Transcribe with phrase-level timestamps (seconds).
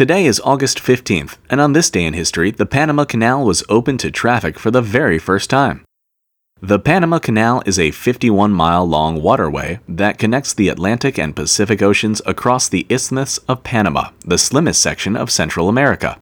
[0.00, 4.00] Today is August 15th, and on this day in history, the Panama Canal was opened
[4.00, 5.84] to traffic for the very first time.
[6.62, 11.82] The Panama Canal is a 51 mile long waterway that connects the Atlantic and Pacific
[11.82, 16.18] Oceans across the Isthmus of Panama, the slimmest section of Central America.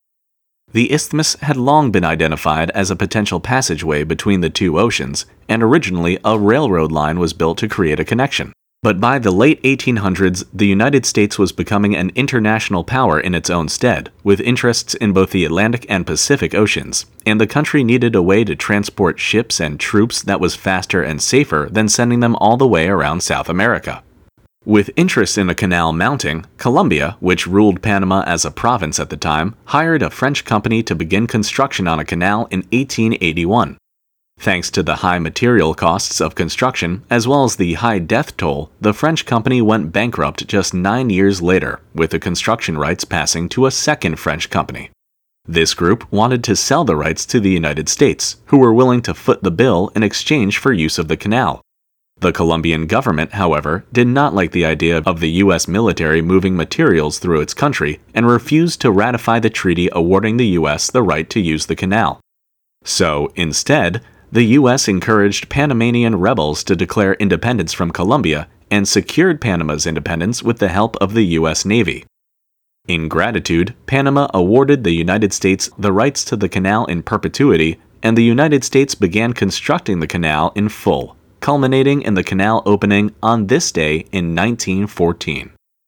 [0.73, 5.63] The isthmus had long been identified as a potential passageway between the two oceans, and
[5.63, 8.53] originally a railroad line was built to create a connection.
[8.81, 13.51] But by the late 1800s, the United States was becoming an international power in its
[13.51, 18.15] own stead, with interests in both the Atlantic and Pacific Oceans, and the country needed
[18.15, 22.37] a way to transport ships and troops that was faster and safer than sending them
[22.37, 24.05] all the way around South America.
[24.65, 29.17] With interest in a canal mounting, Colombia, which ruled Panama as a province at the
[29.17, 33.77] time, hired a French company to begin construction on a canal in 1881.
[34.41, 38.71] Thanks to the high material costs of construction, as well as the high death toll,
[38.81, 43.67] the French company went bankrupt just nine years later, with the construction rights passing to
[43.67, 44.91] a second French company.
[45.45, 49.15] This group wanted to sell the rights to the United States, who were willing to
[49.15, 51.61] foot the bill in exchange for use of the canal.
[52.21, 55.67] The Colombian government, however, did not like the idea of the U.S.
[55.67, 60.91] military moving materials through its country and refused to ratify the treaty awarding the U.S.
[60.91, 62.21] the right to use the canal.
[62.85, 64.89] So, instead, the U.S.
[64.89, 70.97] encouraged Panamanian rebels to declare independence from Colombia and secured Panama's independence with the help
[70.97, 71.65] of the U.S.
[71.65, 72.05] Navy.
[72.87, 78.17] In gratitude, Panama awarded the United States the rights to the canal in perpetuity, and
[78.17, 83.47] the United States began constructing the canal in full, culminating in the canal opening on
[83.47, 85.53] this day in 1914.